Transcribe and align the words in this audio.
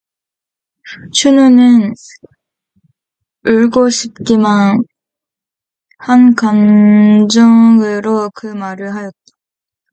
춘우는 1.13 1.93
울고 3.45 3.91
싶기만 3.91 4.83
한 5.99 6.33
감정으로 6.33 8.31
그 8.33 8.47
말을 8.47 8.95
하였다. 8.95 9.15